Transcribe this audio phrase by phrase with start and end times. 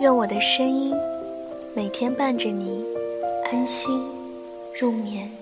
[0.00, 0.94] 愿我的声音
[1.76, 2.82] 每天伴着你
[3.52, 4.02] 安心
[4.80, 5.39] 入眠。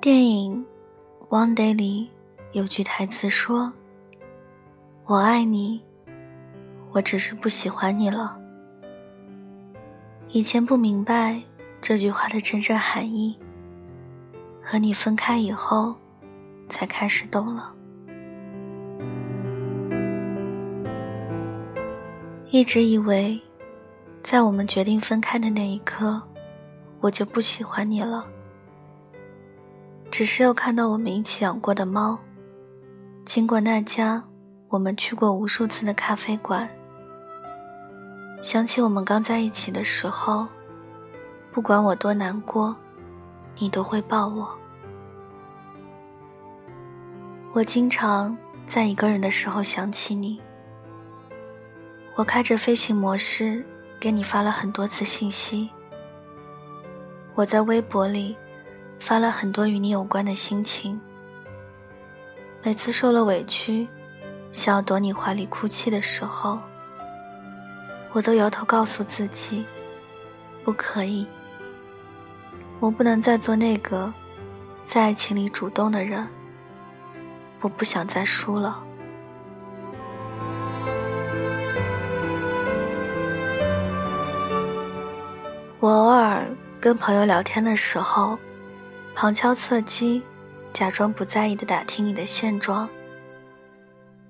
[0.00, 0.64] 电影
[1.28, 2.10] 《One Day》里
[2.52, 3.70] 有句台词说
[5.04, 5.82] ：“我爱你，
[6.90, 8.34] 我只是不喜欢你了。”
[10.32, 11.38] 以前不明白
[11.82, 13.38] 这句话的真正含义，
[14.62, 15.94] 和你分开以后，
[16.70, 17.70] 才开始懂了。
[22.50, 23.38] 一直以为，
[24.22, 26.22] 在我们决定分开的那一刻，
[27.00, 28.26] 我就不喜欢你了。
[30.10, 32.18] 只是又看到我们一起养过的猫，
[33.24, 34.22] 经过那家
[34.68, 36.68] 我们去过无数次的咖啡馆，
[38.42, 40.48] 想起我们刚在一起的时候，
[41.52, 42.74] 不管我多难过，
[43.58, 44.48] 你都会抱我。
[47.52, 50.40] 我经常在一个人的时候想起你，
[52.16, 53.64] 我开着飞行模式
[54.00, 55.70] 给你发了很多次信息，
[57.36, 58.36] 我在微博里。
[59.00, 61.00] 发了很多与你有关的心情。
[62.62, 63.88] 每次受了委屈，
[64.52, 66.58] 想要躲你怀里哭泣的时候，
[68.12, 69.64] 我都摇头告诉自己，
[70.62, 71.26] 不可以。
[72.78, 74.12] 我不能再做那个
[74.84, 76.28] 在爱情里主动的人。
[77.62, 78.82] 我不想再输了。
[85.78, 86.46] 我偶尔
[86.78, 88.38] 跟朋友聊天的时候。
[89.14, 90.22] 旁敲侧击，
[90.72, 92.88] 假装不在意的打听你的现状，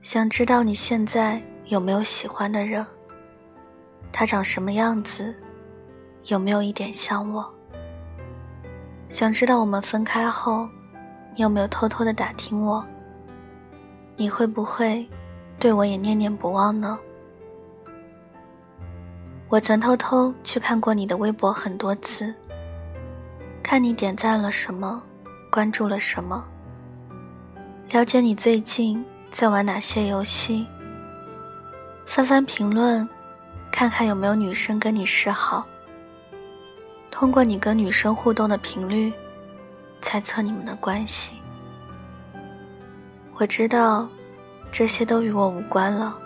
[0.00, 2.86] 想知道你现在有没有喜欢的人，
[4.12, 5.34] 他长什么样子，
[6.26, 7.44] 有没有一点像我。
[9.08, 10.68] 想知道我们分开后，
[11.34, 12.84] 你有没有偷偷的打听我，
[14.16, 15.08] 你会不会
[15.58, 16.98] 对我也念念不忘呢？
[19.48, 22.32] 我曾偷偷去看过你的微博很多次。
[23.68, 25.02] 看你点赞了什么，
[25.50, 26.44] 关注了什么，
[27.90, 30.64] 了解你最近在玩哪些游戏，
[32.06, 33.06] 翻翻评论，
[33.72, 35.66] 看看有没有女生跟你示好。
[37.10, 39.12] 通过你跟女生互动的频率，
[40.00, 41.32] 猜测你们的关系。
[43.34, 44.08] 我知道，
[44.70, 46.16] 这些都与我无关了，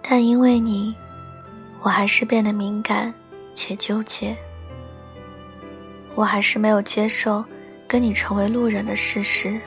[0.00, 0.96] 但因为你，
[1.82, 3.12] 我还是变得敏感
[3.52, 4.34] 且纠结。
[6.14, 7.44] 我还是没有接受
[7.88, 9.60] 跟你成为路人的事实，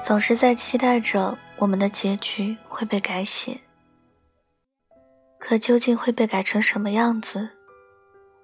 [0.00, 3.58] 总是在期待着我们的结局会被改写。
[5.38, 7.48] 可究竟会被改成什么样子，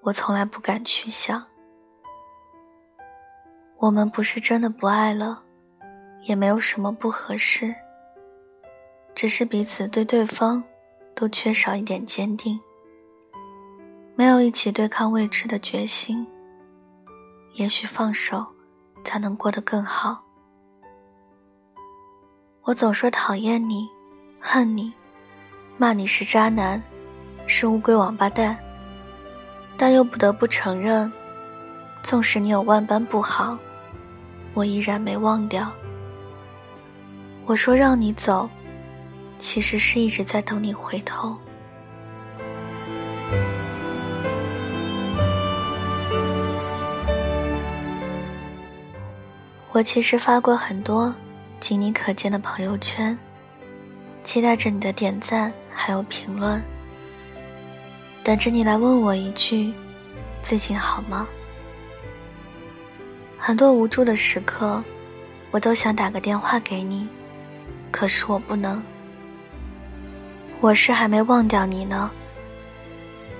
[0.02, 1.44] 我从来不敢去想。
[3.78, 5.42] 我们不是真的不爱了，
[6.22, 7.74] 也没有什么不合适，
[9.14, 10.62] 只是彼此对对方
[11.14, 12.58] 都缺少一点坚定，
[14.14, 16.24] 没有一起对抗未知的决心。
[17.54, 18.44] 也许放手，
[19.04, 20.20] 才能过得更好。
[22.62, 23.88] 我总说讨厌你，
[24.40, 24.92] 恨你，
[25.78, 26.82] 骂你是渣男，
[27.46, 28.58] 是乌龟王八蛋，
[29.76, 31.10] 但又不得不承认，
[32.02, 33.56] 纵使你有万般不好，
[34.52, 35.70] 我依然没忘掉。
[37.46, 38.50] 我说让你走，
[39.38, 41.38] 其实是一直在等你回头。
[49.74, 51.12] 我其实发过很多
[51.58, 53.18] 仅你可见的朋友圈，
[54.22, 56.62] 期待着你的点赞还有评论，
[58.22, 59.74] 等着你来问我一句
[60.44, 61.26] ：“最近好吗？”
[63.36, 64.80] 很多无助的时刻，
[65.50, 67.08] 我都想打个电话给你，
[67.90, 68.80] 可是我不能。
[70.60, 72.08] 我是还没忘掉你呢，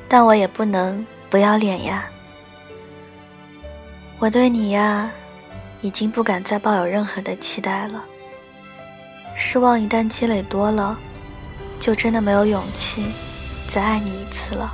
[0.08, 2.06] 但我也不能不要脸呀。
[4.18, 5.08] 我对你呀，
[5.80, 8.04] 已经不敢再抱有任何的期待了。
[9.34, 10.96] 失望一旦积累多了，
[11.80, 13.04] 就真的没有勇气
[13.68, 14.72] 再爱你一次了。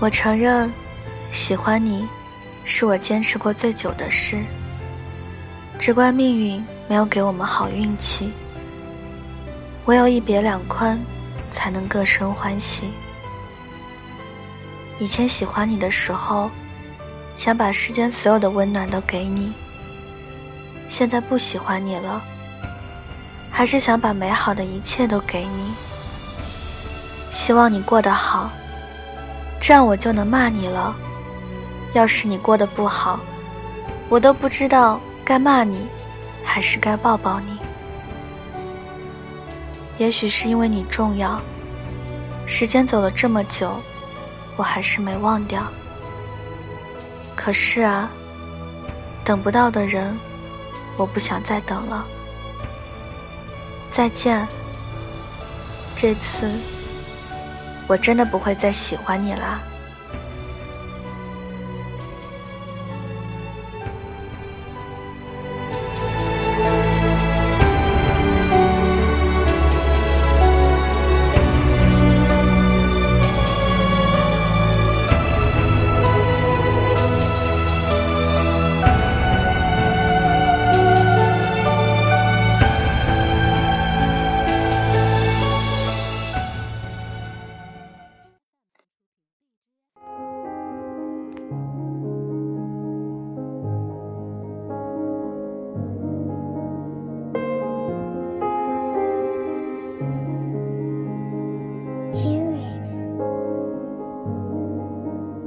[0.00, 0.70] 我承认，
[1.30, 2.06] 喜欢你，
[2.64, 4.38] 是我坚持过最久的事。
[5.78, 8.32] 只怪命运没有给我们好运气。
[9.86, 11.00] 唯有一别两宽，
[11.50, 12.90] 才能各生欢喜。
[14.98, 16.50] 以前喜欢你的时候，
[17.38, 19.52] 想把世间所有的温暖都给你。
[20.88, 22.20] 现在不喜欢你了，
[23.48, 25.72] 还是想把美好的一切都给你。
[27.30, 28.50] 希望你过得好，
[29.60, 30.96] 这样我就能骂你了。
[31.92, 33.20] 要是你过得不好，
[34.08, 35.86] 我都不知道该骂你，
[36.42, 37.56] 还是该抱抱你。
[39.96, 41.40] 也许是因为你重要，
[42.46, 43.80] 时间走了这么久，
[44.56, 45.62] 我还是没忘掉。
[47.48, 48.10] 可是啊，
[49.24, 50.14] 等不到的人，
[50.98, 52.04] 我不想再等了。
[53.90, 54.46] 再见，
[55.96, 56.46] 这次
[57.86, 59.62] 我真的不会再喜欢你了。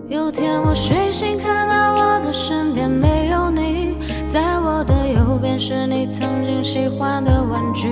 [0.07, 3.95] 有天我睡醒，看到我的身边没有你，
[4.27, 7.87] 在我的右边是你曾经喜欢的玩具。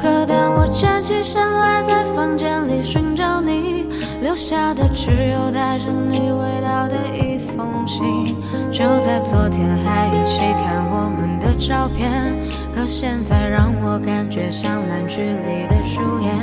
[0.00, 3.86] 可当我站起身来，在房间里寻找你，
[4.20, 8.36] 留下的只有带着你味道的一封信。
[8.72, 12.34] 就在昨天还一起看我们的照片，
[12.74, 16.34] 可现在让我感觉像烂剧里的主演。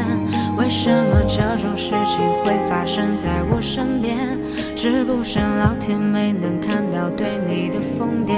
[0.58, 4.38] 为什么这种事情会发生在我身边？
[4.76, 8.36] 是不是老天没能看到对你的疯癫？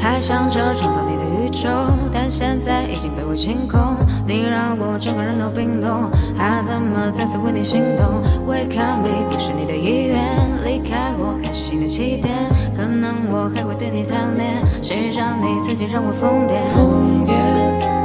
[0.00, 1.16] 还想着创造你
[1.58, 1.68] 的宇宙，
[2.12, 3.96] 但现在已经被我清空。
[4.26, 10.18] 你让我整个人都冰冻，还怎么再次为你心动？？Wake up me，不是你的意愿，
[10.64, 12.34] 离开我开始新的起点。
[12.76, 16.62] 可能我还会对你贪恋，谁让你曾经让我疯癫？
[16.74, 17.32] 疯癫，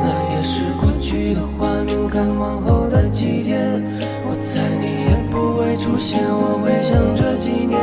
[0.01, 1.93] 那也是过去的画面。
[2.09, 3.81] 看往后的几天，
[4.29, 6.21] 我猜你也不会出现。
[6.21, 7.79] 我回想这几年，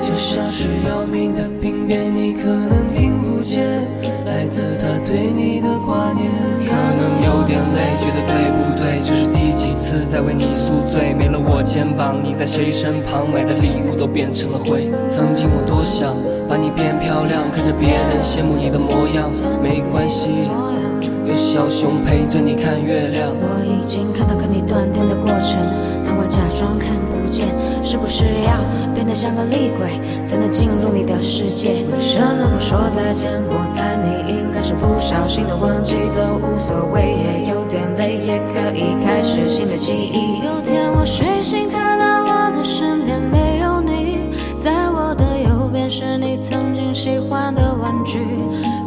[0.00, 2.75] 就像是要命的病变，你可能
[5.16, 6.30] 对你的挂念。
[6.68, 8.75] 可能有点累，觉得对不对？
[10.16, 11.12] 在为你宿醉？
[11.12, 13.30] 没了我肩膀，你在谁身旁？
[13.30, 14.88] 买的礼物都变成了灰。
[15.06, 16.16] 曾经我多想
[16.48, 19.28] 把你变漂亮，看着别人羡慕你的模样，
[19.60, 20.48] 没关系。
[21.28, 23.28] 有小熊陪着你看月亮。
[23.28, 25.60] 我已经看到跟你断电的过程，
[26.00, 27.52] 但我假装看不见。
[27.84, 28.56] 是不是要
[28.96, 31.84] 变得像个厉鬼，才能进入你的世界？
[31.92, 33.36] 为什么不说再见？
[33.52, 37.55] 我猜你应该是不小心的忘记，都无所谓，也有
[38.66, 40.44] 可以开始新的记忆。
[40.44, 48.18] 有天我睡醒，看到我的身边没有你，在我的右边是你曾经喜欢的玩具。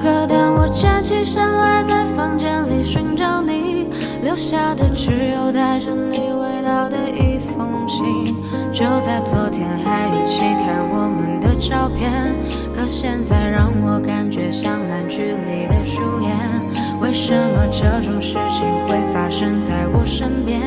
[0.01, 3.87] 可当我站起身来，在房间里寻找你，
[4.21, 8.35] 留下的只有带着你味道的一封信。
[8.73, 12.35] 就在昨天还一起看我们的照片，
[12.75, 16.68] 可现在让我感觉像烂剧里的主演。
[17.01, 20.61] 为什么这种事情会发生在我身边？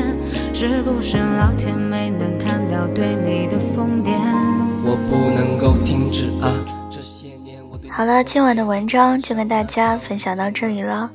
[0.53, 4.11] 是不是老天没能看到对你的疯癫？
[4.83, 6.51] 我不能够停止啊！
[7.89, 11.09] 好了，今晚的文章就跟大家分享到这里了，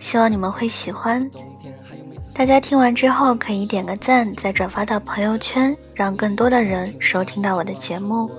[0.00, 1.30] 希望你们会喜欢。
[2.34, 8.30] 大家听完之后可以点个赞，再转发到朋友圈，让更多的人收听到我的节目。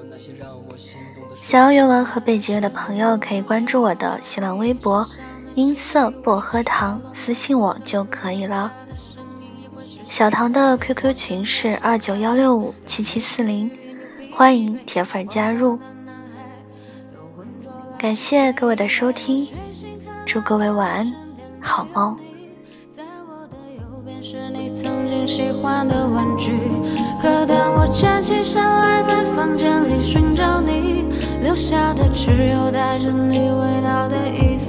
[1.41, 5.07] 想要原文和背景乐的朋友可以关注我的新浪微博
[5.57, 8.71] “音色薄荷糖”，私信我就可以了。
[10.07, 13.71] 小唐的 QQ 群是二九幺六五七七四零，
[14.35, 15.79] 欢迎铁粉加入。
[17.97, 19.47] 感谢各位的收听，
[20.27, 21.11] 祝各位晚安，
[21.59, 22.15] 好梦。
[22.95, 26.55] 在我的右边是你曾经喜欢的玩具，
[27.19, 31.05] 可当我站起身来，在房间里寻找你，
[31.41, 34.56] 留下的只有带着你味道的一